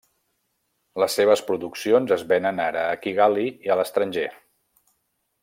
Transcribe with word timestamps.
Les 1.03 1.17
seves 1.19 1.43
produccions 1.49 2.13
es 2.15 2.23
venen 2.31 2.63
ara 2.65 2.87
a 2.95 2.97
Kigali 3.05 3.47
i 3.69 3.73
a 3.75 3.79
l'estranger. 3.83 4.27